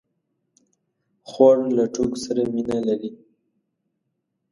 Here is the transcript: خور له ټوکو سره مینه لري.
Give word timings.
خور 1.29 1.57
له 1.77 1.85
ټوکو 1.93 2.17
سره 2.25 2.41
مینه 2.53 2.77
لري. 2.87 3.11